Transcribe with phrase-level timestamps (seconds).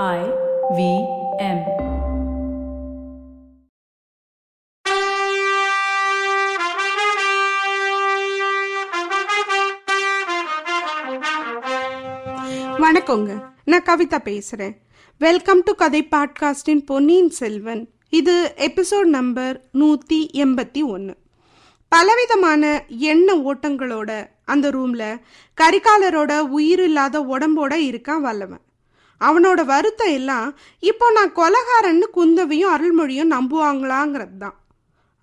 [0.00, 0.20] I
[0.76, 0.82] V
[1.38, 1.58] M.
[12.78, 13.42] வணக்கங்க.
[13.64, 14.74] நான் கவிதா பேசுறேன்.
[15.18, 17.88] வெல்கம் டு கதை பாட்காஸ்டின் பொன்னியின் செல்வன்.
[18.10, 21.16] இது எபிசோட் நம்பர் நூத்தி எண்பத்தி ஒன்று
[21.88, 25.20] பலவிதமான எண்ண ஓட்டங்களோட அந்த ரூம்ல
[25.60, 28.66] கரிகாலரோட உயிர் இல்லாத உடம்போட இருக்கான் வல்லவன்.
[29.22, 34.60] அவனோட வருத்தம் எல்லாம் இப்போ நான் கொலகாரன்னு குந்தவையும் அருள்மொழியும் நம்புவாங்களாங்கிறது தான்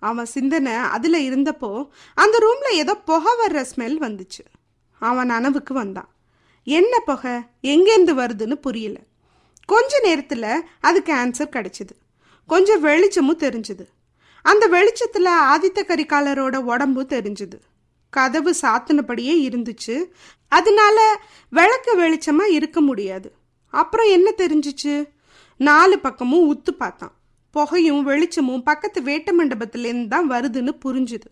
[0.02, 4.44] அவன் சிந்தனை அதில் இருந்தப்போ அந்த ரூமில் ஏதோ புகை வர்ற ஸ்மெல் வந்துச்சு.
[4.98, 6.08] அவன் நனவுக்கு வந்தான்.
[6.64, 7.32] என்ன புகை?
[7.62, 8.98] எங்கேருந்து வருதுன்னு புரியல.
[9.64, 11.94] கொஞ்ச நேரத்தில் அதுக்கு ஆன்சர் கிடைச்சிது.
[12.46, 13.84] கொஞ்சம் வெளிச்சமும் தெரிஞ்சுது.
[14.42, 17.58] அந்த வெளிச்சத்தில் ஆதித்த கரிகாலரோட உடம்பும் தெரிஞ்சுது.
[18.10, 20.04] கதவு சாத்தினபடியே இருந்துச்சு.
[20.48, 23.32] அதனால விளக்கு வெளிச்சமாக இருக்க முடியாது.
[23.70, 25.08] அப்புறம் என்ன தெரிஞ்சிச்சு?
[25.56, 27.14] நாலு பக்கமும் உத்து பார்த்தான்.
[27.50, 31.28] புகையும் வெளிச்சமும் பக்கத்து வேட்ட மண்டபத்துலேருந்து தான் வருதுன்னு புரிஞ்சுது.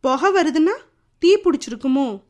[0.00, 0.74] புகை வருதுன்னா
[1.18, 2.20] தீ பிடிச்சிருக்குமோ?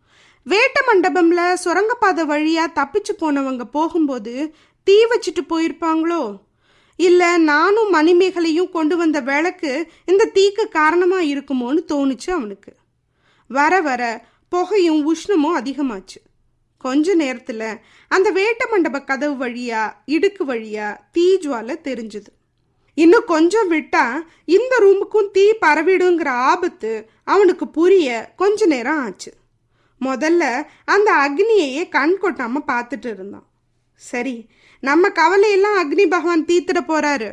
[0.46, 6.36] வேட்ட மண்டபம்ல சுரங்கப்பாதை வழியாக தப்பிச்சு போனவங்க போகும்போது தீ வச்சுட்டு போயிருப்பாங்களோ?
[6.96, 12.76] இல்லை நானும் மணிமேகலையும் கொண்டு வந்த விளக்கு இந்த தீக்கு காரணமாக இருக்குமோன்னு தோணுச்சு அவனுக்கு.
[13.48, 16.27] வர வர புகையும் உஷ்ணமும் அதிகமாச்சு.
[16.78, 17.62] கொஞ்ச நேரத்துல
[18.08, 22.30] அந்த வேட்ட மண்டப கதவு வழியா இடுக்கு வழியா தீ ஜுவாலை தெரிஞ்சுது.
[22.94, 24.04] இன்னும் கொஞ்சம் விட்டா
[24.44, 26.92] இந்த ரூமுக்கும் தீ பரவிடுங்கிற ஆபத்து
[27.24, 29.32] அவனுக்கு புரிய கொஞ்ச நேரம் ஆச்சு.
[30.00, 33.46] முதல்ல அந்த அக்னியையே கண் கொட்டாம பார்த்துட்டு இருந்தான்.
[33.94, 34.48] சரி
[34.80, 37.30] நம்ம கவலையெல்லாம் அக்னி பகவான் தீத்துட போறாரு.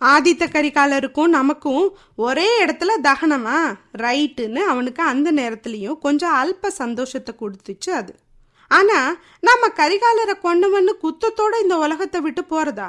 [0.00, 3.58] ஆதித்த கரிகாலருக்கும் நமக்கும் ஒரே இடத்துல தகனமா
[3.98, 8.14] ரைட்டுன்னு அவனுக்கு அந்த நேரத்துலையும் கொஞ்சம் அல்ப சந்தோஷத்தை கொடுத்துச்சு அது.
[8.70, 12.88] ஆனா நம்ம கரிகாலரை கொண்டவன்னு குத்தத்தோட இந்த உலகத்தை விட்டு போறதா?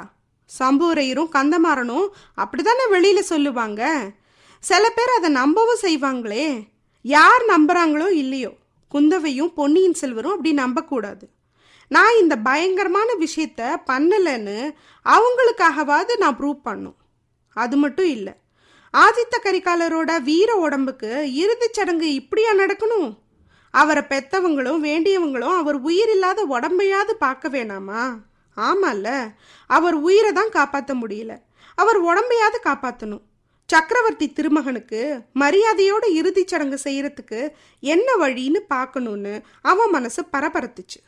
[0.58, 4.10] சம்புவரையரும் கந்தமாறனும் அப்படிதானே வெளியில சொல்லுவாங்க?
[4.58, 6.46] சில பேர் அதை நம்பவும் செய்வாங்களே.
[7.02, 8.50] யார் நம்புறாங்களோ இல்லையோ?
[8.88, 11.28] குந்தவையும் பொன்னியின் செல்வரும் அப்படி நம்பக்கூடாது.
[11.88, 14.58] நான் இந்த பயங்கரமான விஷயத்த பண்ணலைன்னு
[15.04, 16.96] அவங்களுக்காகவாது நான் ப்ரூவ் பண்ணும்.
[17.56, 18.34] அது மட்டும் இல்லை.
[18.94, 23.10] ஆதித்த கரிகாலரோட வீர உடம்புக்கு இறுதிச் சடங்கு இப்படியா நடக்கணும்?
[23.72, 28.18] அவரை பெத்தவங்களும் வேண்டியவங்களும் அவர் உயிர் இல்லாத உடம்பையாவது பார்க்க வேணாமா?
[28.56, 29.34] ஆமால்ல.
[29.66, 31.40] அவர் உயிரை தான் காப்பாற்ற முடியல.
[31.74, 33.22] அவர் உடம்பையாவது காப்பாற்றணும்
[33.66, 37.50] சக்கரவர்த்தி திருமகனுக்கு மரியாதையோட இறுதிச் சடங்கு செய்யறதுக்கு
[37.80, 41.00] என்ன வழின்னு பார்க்கணும்னு அவன் மனசு பரபரத்துச்சு.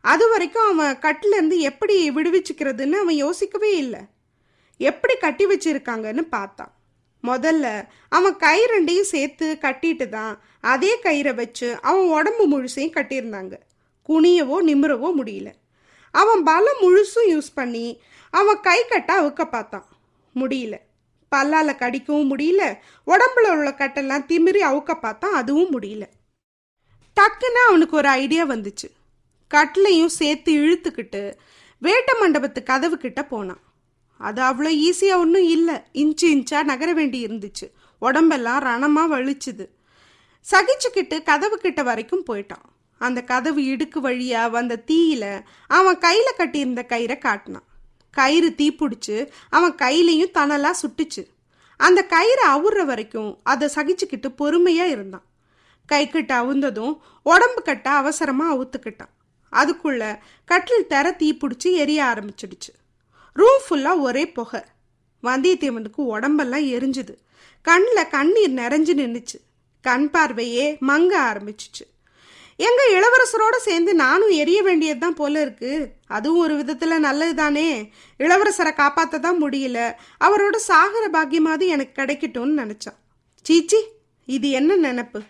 [0.00, 4.00] அது வரைக்கும் அவன் கட்டிலேருந்து எப்படி விடுவிச்சுக்கிறதுன்னு அவன் யோசிக்கவே இல்லை.
[4.76, 6.77] எப்படி கட்டி வச்சிருக்காங்கன்னு பார்த்தான்.
[7.22, 13.54] முதல்ல அவன் கை ரெண்டையும் சேர்த்து கட்டிட்டு தான் அதே கயிறை வச்சு அவன் உடம்பு முழுசையும் கட்டியிருந்தாங்க.
[14.08, 15.52] குனியவோ நிமிரவோ முடியல.
[16.10, 19.86] அவன் பலம் முழுசும் யூஸ் பண்ணி அவன் கை கட்ட அவுக்க பார்த்தான்.
[20.34, 20.76] முடியல.
[21.36, 22.78] பல்லால் கடிக்கவும் முடியல.
[23.06, 25.32] உடம்புல உள்ள கட்டெல்லாம் திமிரி அவுக்க பார்த்தான்.
[25.32, 26.06] அதுவும் முடியல.
[27.20, 28.88] டக்குன்னு அவனுக்கு ஒரு ஐடியா வந்துச்சு.
[29.54, 31.34] கட்டிலையும் சேர்த்து இழுத்துக்கிட்டு
[31.82, 33.60] வேட்ட மண்டபத்து கதவு கிட்ட போனான்.
[34.18, 35.76] அது அவ்வளோ ஈஸியாக ஒன்றும் இல்லை.
[35.92, 37.66] இன்ச்சு இன்ச்சாக நகர வேண்டி இருந்துச்சு.
[38.02, 39.64] உடம்பெல்லாம் ரணமாக வலிச்சுது.
[40.46, 42.66] சகிச்சுக்கிட்டு கதவு கிட்ட வரைக்கும் போயிட்டான்.
[43.00, 45.24] அந்த கதவு இடுக்கு வழியாக வந்த தீயில
[45.66, 47.66] அவன் கையில் கட்டியிருந்த கயிறை காட்டினான்.
[48.10, 49.16] கயிறு தீ பிடிச்சி
[49.50, 51.22] அவன் கையிலையும் தனலாக சுட்டுச்சு.
[51.76, 55.26] அந்த கயிறை அவுற வரைக்கும் அதை சகிச்சுக்கிட்டு பொறுமையாக இருந்தான்.
[55.88, 59.12] கை கட்ட அவுந்ததும் உடம்பு கட்ட அவசரமாக அவுத்துக்கிட்டான்.
[59.52, 60.02] அதுக்குள்ள
[60.44, 62.72] கட்டில் தர தீ பிடிச்சி எரிய ஆரம்பிச்சிடுச்சு.
[63.40, 64.60] ரூம் ஃபுல்லாக ஒரே புகை.
[65.22, 67.14] வந்தியத்தேவனுக்கு உடம்பெல்லாம் எரிஞ்சுது.
[67.62, 69.38] கண்ணில் கண்ணீர் நிறைஞ்சு நின்றுச்சு
[69.80, 71.84] கண் பார்வையே மங்க ஆரம்பிச்சிச்சு.
[72.66, 75.72] எங்க இளவரசரோட சேர்ந்து நானும் எரிய வேண்டியது தான் போல இருக்கு.
[76.06, 77.66] அதுவும் ஒரு விதத்துல நல்லது தானே
[78.18, 79.78] இளவரசரை காப்பாற்ற தான் முடியல.
[80.24, 82.98] அவரோட சாகர பாக்கியமாவது எனக்கு கிடைக்கட்டும்னு நினைச்சான்.
[83.42, 83.80] சீச்சி
[84.36, 85.20] இது என்ன நினப்பு?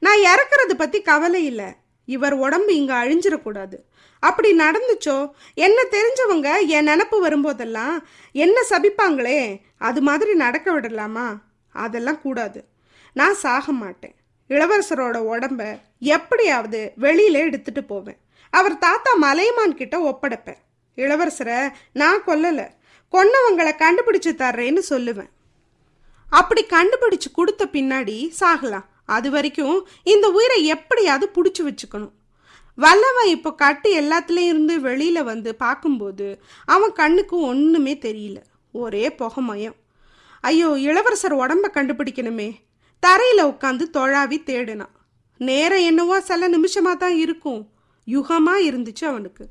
[0.00, 1.68] நான் இறக்குறது பத்தி கவலை இல்லை.
[2.08, 3.76] இவர் உடம்பு இங்கே அழிஞ்சிடக்கூடாது.
[4.20, 5.16] அப்படி நடந்துச்சோ?
[5.54, 7.98] என்ன தெரிஞ்சவங்க என் நினப்பு வரும்போதெல்லாம்
[8.32, 9.60] என்ன சபிப்பாங்களே?
[9.78, 11.26] அது மாதிரி நடக்க விடலாமா?
[11.72, 12.64] அதெல்லாம் கூடாது.
[13.12, 14.14] நான் சாக மாட்டேன்.
[14.48, 18.18] இளவரசரோட உடம்ப எப்படியாவது வெளியில எடுத்துட்டு போவேன்.
[18.50, 20.62] அவர் தாத்தா மலையமான் கிட்ட ஒப்படைப்பேன்.
[20.96, 22.68] இளவரசரை நான் கொல்லலை.
[23.12, 25.30] கொன்னவங்களை கண்டுபிடிச்சு தர்றேன்னு சொல்லுவேன்.
[26.30, 28.88] அப்படி கண்டுபிடிச்சு கொடுத்த பின்னாடி சாகலாம்.
[29.16, 29.76] அது வரைக்கும்
[30.12, 32.14] இந்த உயிரை எப்படியாவது பிடிச்சி வச்சுக்கணும்.
[32.78, 36.26] வல்லவன் இப்போ கட்டு எல்லாத்துலேயும் இருந்து வெளியில் வந்து பார்க்கும்போது
[36.74, 38.38] அவன் கண்ணுக்கு ஒன்றுமே தெரியல.
[38.74, 39.76] ஒரே புகமயம்.
[40.44, 42.48] ஐயோ இளவரசர் உடம்ப கண்டுபிடிக்கணுமே.
[43.02, 44.94] தரையில் உட்காந்து தொழாவி தேடினான்.
[45.40, 47.62] நேரம் என்னவோ சில நிமிஷமாக தான் இருக்கும்.
[48.06, 49.44] யுகமாக இருந்துச்சு அவனுக்கு.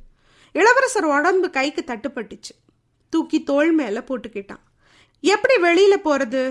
[0.56, 2.53] இளவரசர் உடம்பு கைக்கு தட்டுப்பட்டுச்சு.
[3.13, 4.63] தூக்கி தோள் மேலே போட்டுக்கிட்டான்.
[5.24, 6.42] எப்படி வெளியில் போகிறது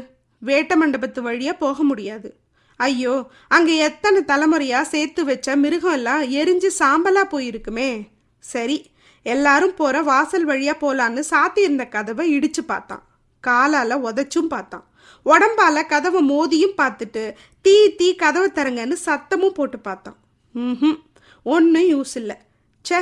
[0.43, 2.29] வேட்ட மண்டபத்து வழியாக போக முடியாது.
[2.81, 3.15] ஐயோ
[3.57, 7.91] அங்கே எத்தனை தலைமுறையா சேர்த்து வச்ச மிருகம் எல்லாம் எரிஞ்சு சாம்பலா போயிருக்குமே.
[8.45, 8.77] சரி
[9.27, 13.03] எல்லாரும் போற வாசல் வழியா போலான்னு சாத்தியிருந்த கதவை இடிச்சு பார்த்தான்.
[13.45, 14.85] காலால உதைச்சும் பார்த்தான்.
[15.27, 17.25] உடம்பால கதவை மோதியும் பார்த்துட்டு
[17.65, 20.19] தீ தீ கதவை தரங்கன்னு சத்தமும் போட்டு பார்த்தான்.
[20.55, 20.97] ம்
[21.47, 22.37] ஒன்றும் யூஸ் இல்லை.
[22.85, 23.01] ச்சே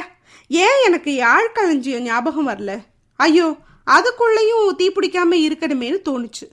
[0.50, 2.72] ஏன் எனக்கு யாழ் களஞ்சியம் ஞாபகம் வரல?
[3.20, 3.46] ஐயோ
[3.86, 6.46] அதுக்குள்ளேயும் தீ பிடிக்காம இருக்கணுமேனு தோணுச்சு.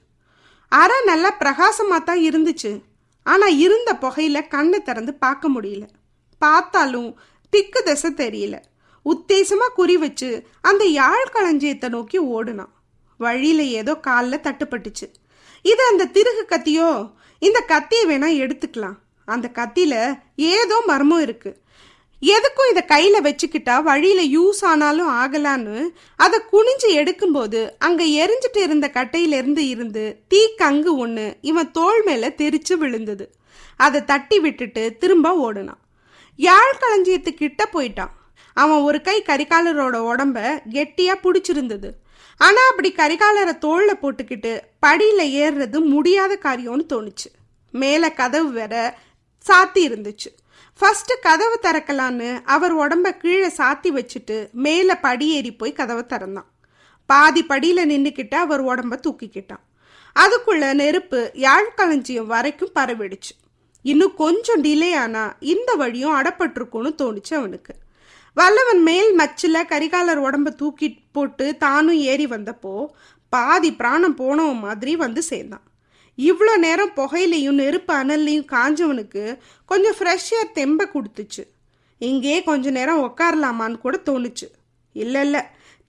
[0.71, 2.71] அரை நல்லா பிரகாசமாக தான் இருந்துச்சு.
[3.23, 5.85] ஆனால் இருந்த புகையில் கண்ணை திறந்து பார்க்க முடியல.
[6.41, 7.19] பார்த்தாலும்
[7.49, 8.55] திக்கு திசை தெரியல.
[9.05, 10.29] உத்தேசமாக குறி வச்சு
[10.61, 12.71] அந்த யாழ் களஞ்சியத்தை நோக்கி ஓடுனான்.
[13.17, 15.07] வழியில் ஏதோ காலில் தட்டுப்பட்டுச்சு.
[15.61, 17.11] இது அந்த திருகு கத்தியோ?
[17.39, 18.97] இந்த கத்தியை வேணால் எடுத்துக்கலாம்.
[19.27, 21.59] அந்த கத்தியில் ஏதோ மர்மம் இருக்குது
[22.25, 29.57] எதுக்கும் இதை கையில் வச்சுக்கிட்டா வழியில் யூஸ் ஆனாலும் ஆகலான்னு அதை குனிஞ்சு எடுக்கும்போது அங்கே எரிஞ்சிட்டு இருந்த கட்டையிலிருந்து
[29.57, 33.31] இருந்து தீக்கங்கு தீ கங்கு இவன் தோல் மேலே தெரிச்சு விழுந்தது.
[33.77, 35.79] அதை தட்டி விட்டுட்டு திரும்ப ஓடுனான்.
[36.35, 38.09] யாழ் களஞ்சியத்துக்கிட்ட போயிட்டான்.
[38.53, 41.89] அவன் ஒரு கை கரிகாலரோட உடம்ப கெட்டியாக பிடிச்சிருந்தது.
[42.37, 47.35] ஆனால் அப்படி கரிகாலரை தோளில் போட்டுக்கிட்டு படியில் ஏறுறது முடியாத காரியம்னு தோணுச்சு.
[47.71, 48.97] மேலே கதவு வேற
[49.47, 50.27] சாத்தி இருந்துச்சு.
[50.79, 56.49] ஃபர்ஸ்ட் கதவை திறக்கலான்னு அவர் உடம்ப கீழே சாத்தி வச்சுட்டு மேலே படியேறி போய் கதவை திறந்தான்.
[57.05, 59.63] பாதி படியில் நின்றுக்கிட்டு அவர் உடம்ப தூக்கிக்கிட்டான்.
[60.15, 63.33] அதுக்குள்ள நெருப்பு யாழ்களஞ்சியம் வரைக்கும் பரவிடுச்சு.
[63.81, 67.73] இன்னும் கொஞ்சம் டிலே ஆனா இந்த வழியும் அடப்பட்டிருக்கும்னு தோணுச்சு அவனுக்கு.
[68.33, 72.85] வல்லவன் மேல் மச்சில் கரிகாலர் உடம்ப தூக்கி போட்டு தானும் ஏறி வந்தப்போ
[73.29, 75.65] பாதி பிராணம் போனவன் மாதிரி வந்து சேர்ந்தான்.
[76.29, 79.23] இவ்வளோ நேரம் புகையிலையும் நெருப்பு அனல்லையும் காஞ்சவனுக்கு
[79.71, 81.43] கொஞ்சம் ஃப்ரெஷ்ஷாக தெம்ப கொடுத்துச்சு.
[82.01, 84.47] இங்கே கொஞ்ச நேரம் உக்காரலாமான்னு கூட தோணுச்சு.
[84.95, 85.41] இல்லை இல்லை.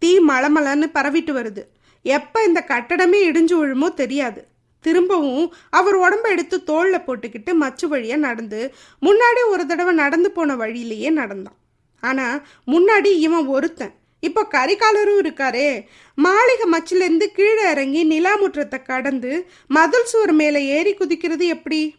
[0.02, 1.62] தீ மளமளன்னு பரவிட்டு வருது.
[2.04, 4.40] எப்போ இந்த கட்டடமே இடிஞ்சு விழுமோ தெரியாது.
[4.84, 5.44] திரும்பவும்
[5.78, 8.60] அவர் உடம்ப எடுத்து தோளில் போட்டுக்கிட்டு மச்சு வழியாக நடந்து
[9.06, 11.58] முன்னாடி ஒரு தடவை நடந்து போன வழியிலேயே நடந்தான்.
[12.02, 12.38] ஆனால்
[12.72, 13.94] முன்னாடி இவன் ஒருத்தன்.
[14.22, 15.68] இப்போ கரிகாலரும் இருக்காரே.
[16.14, 21.94] மாளிகை மச்சிலேருந்து கீழே இறங்கி நிலாமுற்றத்தை கடந்து மதில் சுவர் மேலே ஏறி குதிக்கிறது எப்படி?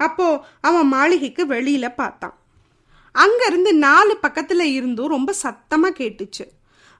[0.00, 0.26] அப்போ
[0.60, 2.34] அவன் மாளிகைக்கு வெளியில பார்த்தான்.
[3.12, 6.46] அங்கிருந்து நாலு பக்கத்துல இருந்தும் ரொம்ப சத்தமா கேட்டுச்சு.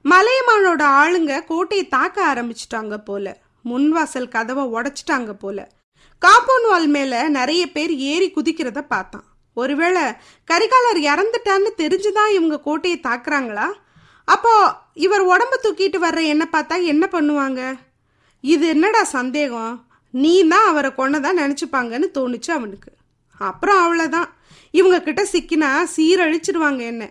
[0.05, 3.37] மலையமானோட ஆளுங்க கோட்டையை தாக்க ஆரம்பிச்சிட்டாங்க போல.
[3.65, 5.67] முன்வாசல் கதவை உடைச்சிட்டாங்க போல.
[6.21, 9.27] காம்பவுண்ட் வால் மேல நிறைய பேர் ஏறி குதிக்கிறத பார்த்தான்.
[9.53, 10.01] ஒருவேளை
[10.51, 13.67] கரிகாலர் இறந்துட்டான்னு தெரிஞ்சுதான் இவங்க கோட்டையை தாக்குறாங்களா?
[14.33, 14.53] அப்போ
[15.05, 17.61] இவர் உடம்ப தூக்கிட்டு வர்ற என்ன பார்த்தா என்ன பண்ணுவாங்க?
[18.43, 19.73] இது என்னடா சந்தேகம்?
[20.23, 22.91] நீ தான் அவரை கொன்னதான் நினச்சிப்பாங்கன்னு தோணுச்சு அவனுக்கு.
[23.49, 24.29] அப்புறம் அவ்வளோதான்
[24.79, 27.03] இவங்க கிட்ட சிக்கினா சீரழிச்சிடுவாங்க என்ன.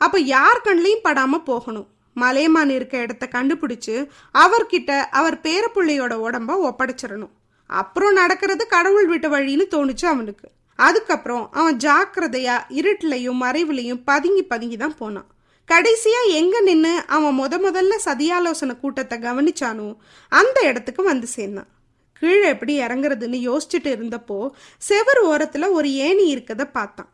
[0.00, 1.88] அப்போ யார் கண்ணிலையும் படாமல் போகணும்.
[2.16, 3.94] மலையமான் இருக்க இடத்த கண்டுபிடிச்சு
[4.34, 7.32] அவர்கிட்ட அவர் பேரப்பிள்ளையோட உடம்ப ஒப்படைச்சிடணும்.
[7.70, 10.46] அப்புறம் நடக்கிறது கடவுள் விட்ட வழின்னு தோணுச்சு அவனுக்கு.
[10.78, 15.28] அதுக்கப்புறம் அவன் ஜாக்கிரதையா இருட்டிலையும் மறைவுலையும் பதுங்கி பதுங்கி தான் போனான்.
[15.72, 19.96] கடைசியா எங்க நின்று அவன் முத முதல்ல சதியாலோசனை கூட்டத்தை கவனிச்சானோ
[20.28, 21.68] அந்த இடத்துக்கு வந்து சேர்ந்தான்.
[22.12, 27.10] கீழே எப்படி இறங்குறதுன்னு யோசிச்சுட்டு இருந்தப்போ செவர் ஓரத்துல ஒரு ஏணி இருக்கத பார்த்தான்.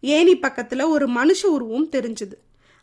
[0.00, 2.36] ஏணி பக்கத்துல ஒரு மனுஷ உருவம் தெரிஞ்சுது.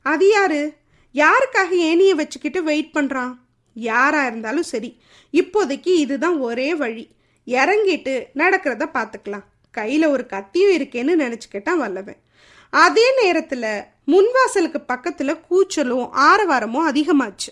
[0.05, 0.73] அது யாரு?
[1.15, 3.33] யாருக்காக ஏணியை வச்சுக்கிட்டு வெயிட் பண்றான்?
[3.73, 5.01] யாரா இருந்தாலும் சரி
[5.33, 7.09] இப்போதைக்கு இதுதான் ஒரே வழி.
[7.47, 9.47] இறங்கிட்டு நடக்கிறத பார்த்துக்கலாம்.
[9.77, 12.21] கையில ஒரு கத்தியும் இருக்கேன்னு நினைச்சுக்கிட்டான் வல்லவன்.
[12.69, 17.51] அதே நேரத்துல முன்வாசலுக்கு பக்கத்தில் கூச்சலும் ஆரவாரமும் அதிகமாச்சு.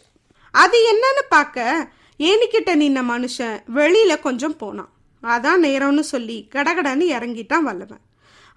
[0.53, 1.87] அது என்னன்னு பார்க்க
[2.19, 4.91] ஏனிக்கிட்ட நின்ன மனுஷன் வெளியில் கொஞ்சம் போனான்.
[5.23, 8.03] அதான் நேரம்னு சொல்லி கடகடன்னு இறங்கிட்டான் வல்லவன்.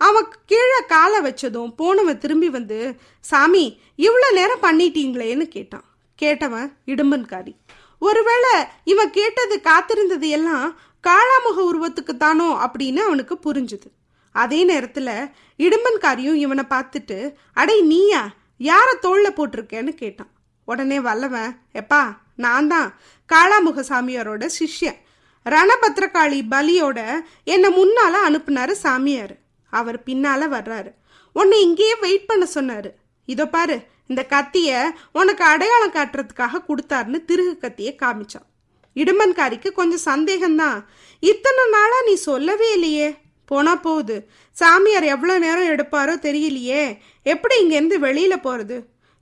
[0.00, 2.78] அவன் கீழே காலை வச்சதும் போனவன் திரும்பி வந்து
[3.30, 3.64] சாமி
[4.06, 5.86] இவ்வளோ நேரம் பண்ணிட்டீங்களேன்னு கேட்டான்.
[6.18, 7.52] கேட்டவன் இடும்பன்காரி
[8.02, 8.52] ஒருவேளை
[8.92, 10.66] இவன் கேட்டது காத்திருந்தது எல்லாம்
[11.04, 13.88] காளாமுக உருவத்துக்கு தானோ அப்படின்னு அவனுக்கு புரிஞ்சுது.
[14.32, 17.18] அதே நேரத்தில் இடும்பன்காரியும் இவனை பார்த்துட்டு
[17.52, 18.22] அடை நீயா?
[18.56, 20.30] யாரை தோளில் போட்டிருக்கேன்னு கேட்டான்.
[20.64, 22.02] உடனே வல்லவன் எப்பா
[22.36, 22.88] நான் தான்
[23.28, 25.00] காளாமுக சாமியாரோட சிஷ்யன்.
[25.46, 26.98] ரணபத்ரகாளி பலியோட
[27.44, 29.34] என்னை முன்னால அனுப்புனாரு சாமியார்.
[29.72, 30.90] அவர் பின்னால் வர்றாரு.
[31.32, 32.90] உன்னை இங்கேயே வெயிட் பண்ண சொன்னார்.
[33.28, 34.78] இதோ பாரு இந்த கத்தியை
[35.12, 38.46] உனக்கு அடையாளம் காட்டுறதுக்காக கொடுத்தாருன்னு திருகு கத்தியை காமிச்சான்.
[38.96, 40.78] இடுமன்காரிக்கு கொஞ்சம் சந்தேகம்தான்.
[41.20, 43.08] இத்தனை நாளாக நீ சொல்லவே இல்லையே.
[43.44, 44.28] போனா போகுது.
[44.52, 46.98] சாமியார் எவ்வளோ நேரம் எடுப்பாரோ தெரியலையே.
[47.22, 48.76] எப்படி இங்கேருந்து வெளியில போறது?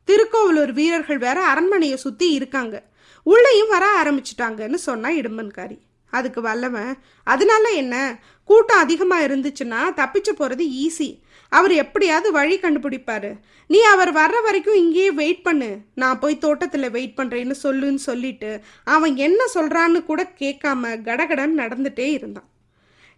[0.05, 2.83] திருக்கோவலூர் வீரர்கள் வேற அரண்மனையை சுத்தி இருக்காங்க.
[3.23, 5.79] உள்ளேயும் வர ஆரம்பிச்சிட்டாங்கன்னு சொன்னா இடும்பன்காரி.
[6.11, 6.93] அதுக்கு வல்லவன்
[7.25, 8.19] அதனால என்ன?
[8.45, 13.31] கூட்டம் அதிகமாக இருந்துச்சுன்னா தப்பிச்சு போகிறது ஈஸி அவர் எப்படியாவது வழி கண்டுபிடிப்பாரு.
[13.67, 15.77] நீ அவர் வர்ற வரைக்கும் இங்கேயே வெயிட் பண்ணு.
[15.95, 22.50] நான் போய் தோட்டத்தில் வெயிட் பண்ணுறேன்னு சொல்லுன்னு சொல்லிட்டு அவன் என்ன சொல்கிறான்னு கூட கேட்காம கடகடன் நடந்துட்டே இருந்தான்.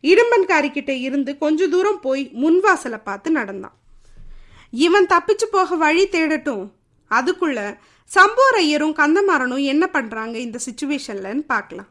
[0.03, 3.77] இடும்பன்காரிக்கிட்ட இருந்து கொஞ்ச தூரம் போய் முன்வாசலை பார்த்து நடந்தான்.
[4.71, 6.65] இவன் தப்பிச்சு போக வழி தேடட்டும்.
[7.11, 7.59] அதுக்குள்ள
[8.11, 11.91] சம்போரையரும் கந்தமாறனும் என்ன பண்றாங்க இந்த சுச்சுவேஷன்லன்னு பார்க்கலாம்.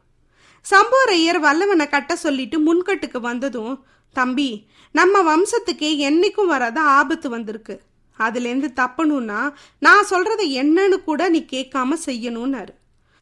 [0.65, 7.82] சம்போரையர் வல்லவனை கட்ட சொல்லிட்டு முன்கட்டுக்கு வந்ததும் தம்பி நம்ம வம்சத்துக்கே என்னைக்கும் வராத ஆபத்து வந்திருக்கு.
[8.20, 12.74] அதுலேருந்து தப்பணும்னா நான் சொல்கிறத என்னன்னு கூட நீ கேட்காம செய்யணும்னாரு.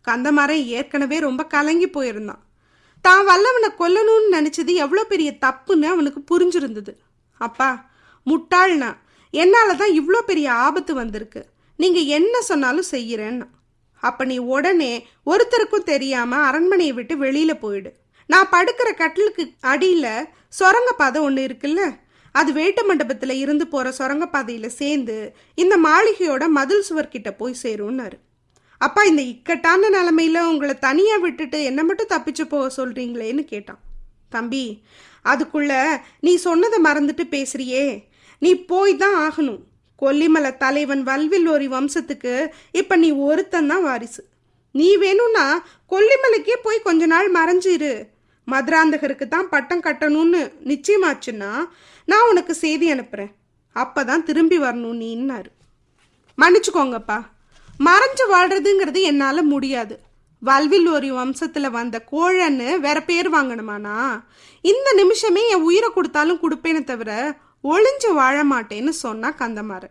[0.08, 2.44] கந்தமாறன் ஏற்கனவே ரொம்ப கலங்கி போயிருந்தான்.
[3.06, 6.92] தான் வல்லவனை கொல்லணும்னு நினச்சது எவ்வளோ பெரிய தப்புன்னு அவனுக்கு புரிஞ்சிருந்தது.
[7.42, 7.70] அப்பா
[8.28, 8.90] முட்டாள்னா
[9.34, 11.42] என்னால் தான் இவ்வளோ பெரிய ஆபத்து வந்திருக்கு.
[11.80, 13.48] நீங்கள் என்ன சொன்னாலும் செய்கிறேன்னா
[14.04, 14.92] அப்போ நீ உடனே
[15.32, 17.90] ஒருத்தருக்கும் தெரியாமல் அரண்மனையை விட்டு வெளியில் போயிடு.
[18.30, 20.28] நான் படுக்கிற கட்டிலுக்கு அடியில்
[20.60, 21.82] சுரங்கப்பாதை ஒன்று இருக்குல்ல?
[22.36, 25.18] அது வேட்டு மண்டபத்தில் இருந்து போகிற சுரங்கப்பாதையில் சேர்ந்து
[25.64, 28.18] இந்த மாளிகையோட மதில் சுவர்கிட்ட போய் சேரும்னாரு.
[28.86, 33.82] அப்பா இந்த இக்கட்டான நிலமையில் உங்களை தனியாக விட்டுட்டு என்ன மட்டும் தப்பிச்சு போக சொல்றீங்களேன்னு கேட்டான்.
[34.36, 34.66] தம்பி
[35.32, 35.74] அதுக்குள்ள
[36.26, 37.86] நீ சொன்னதை மறந்துட்டு பேசுறியே.
[38.42, 39.62] நீ போய் தான் ஆகணும்.
[40.02, 42.34] கொல்லிமலை தலைவன் வல்வில்லோரி வம்சத்துக்கு
[42.82, 44.22] இப்போ நீ ஒருத்தன் தான் வாரிசு.
[44.76, 45.46] நீ வேணும்னா
[45.94, 47.92] கொல்லிமலைக்கே போய் கொஞ்ச நாள் மறைஞ்சிரு.
[48.48, 51.52] மதுராந்தகருக்கு தான் பட்டம் கட்டணும்னு நிச்சயமாச்சுன்னா
[52.12, 53.34] நான் உனக்கு செய்தி அனுப்புறேன்.
[53.76, 55.50] அப்பதான் திரும்பி வரணும் நீன்னாரு.
[56.42, 57.20] மன்னிச்சுக்கோங்கப்பா.
[57.80, 60.00] மறைஞ்சு வாழ்றதுங்கிறது என்னால் முடியாது.
[60.40, 64.24] வல்வில் ஒரு வம்சத்தில் வந்த கோழன்னு வேற பேர் வாங்கணுமானா
[64.62, 69.90] இந்த நிமிஷமே என் உயிரை கொடுத்தாலும் கொடுப்பேனே தவிர ஒளிஞ்சு வாழ மாட்டேன்னு சொன்னா கந்தமாறு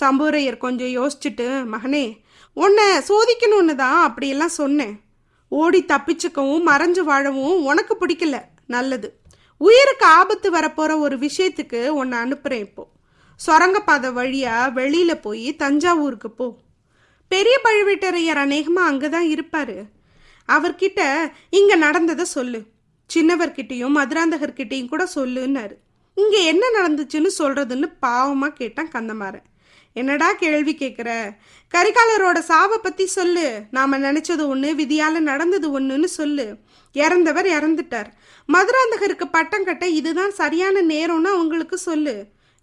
[0.00, 2.22] சம்பூரையர் கொஞ்சம் யோசிச்சுட்டு மகனே
[2.54, 5.00] உன்னை சோதிக்கணும்னு தான் அப்படியெல்லாம் சொன்னேன்.
[5.48, 8.40] ஓடி தப்பிச்சுக்கவும் மறைஞ்சு வாழவும் உனக்கு பிடிக்கல.
[8.66, 9.20] நல்லது.
[9.58, 12.86] உயிருக்கு ஆபத்து வரப்போகிற ஒரு விஷயத்துக்கு உன்னை அனுப்புகிறேன் இப்போ.
[13.36, 16.46] சுரங்கப்பாதை வழியாக வெளியில் போய் தஞ்சாவூருக்கு போ.
[17.32, 19.76] பெரிய பழுவேட்டரையர் அநேகமாக அங்கே தான் இருப்பார்.
[20.48, 21.00] அவர்கிட்ட
[21.58, 22.60] இங்கே நடந்ததை சொல்லு.
[23.10, 25.74] சின்னவர்கிட்டையும் மதுராந்தகர்கிட்டையும் கூட சொல்லுன்னாரு.
[26.16, 29.46] இங்கே என்ன நடந்துச்சுன்னு சொல்கிறதுன்னு பாவமாக கேட்டான் கந்தமாறன்.
[30.00, 31.10] என்னடா கேள்வி கேட்குற
[31.74, 33.46] கரிகாலரோட சாவை பற்றி சொல்லு.
[33.76, 36.46] நாம் நினச்சது ஒன்று விதியால் நடந்தது ஒன்றுன்னு சொல்லு.
[36.94, 38.10] இறந்தவர் இறந்துட்டார்.
[38.48, 42.14] மதுராந்தகருக்கு பட்டம் கட்ட இதுதான் சரியான நேரம்னு அவங்களுக்கு சொல்லு.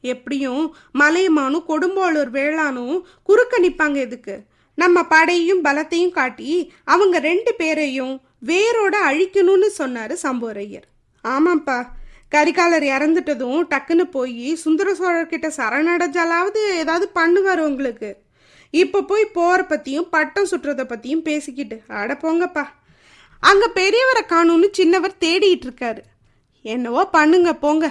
[0.04, 0.64] எப்படியும்
[1.02, 2.96] மலையமானும் கொடும்போளூர் வேளானும்
[3.30, 4.36] குறுக்க நிற்பாங்க இதுக்கு.
[4.74, 10.88] நம்ம படையும் பலத்தையும் காட்டி அவங்க ரெண்டு பேரையும் வேரோட அழிக்கணும்னு சொன்னார் சம்போரையர்.
[11.24, 11.80] ஆமாப்பா.
[12.32, 18.18] கரிகாலர் இறந்துட்டதும் டக்குன்னு போய் சுந்தர சோழர்கிட்ட சரணடைஞ்சாலாவது ஏதாவது பண்ணுவார் உங்களுக்கு.
[18.70, 22.64] இப்போ போய் போகிற பற்றியும் பட்டம் சுற்றுறதை பற்றியும் பேசிக்கிட்டு அட போங்கப்பா.
[23.40, 26.02] அங்கே பெரியவரை காணும்னு சின்னவர் தேடிட்டு இருக்காரு.
[26.62, 27.86] என்னவோ பண்ணுங்க போங்க.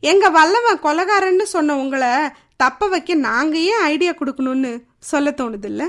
[0.00, 2.10] எங்கள் வல்லவன் கொலகாரன்னு சொன்ன உங்களை
[2.56, 5.84] தப்ப வைக்க நாங்கள் ஏன் ஐடியா கொடுக்கணும்னு சொல்ல தோணுதில்ல?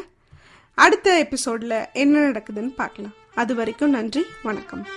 [0.84, 3.13] அடுத்த எபிசோட்ல என்ன நடக்குதுன்னு பார்க்கலாம்.
[3.36, 4.88] அது வரைக்கும் நன்றி வணக்கம்.